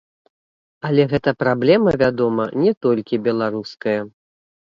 [0.87, 3.97] Але гэта праблема, вядома, не толькі беларуская.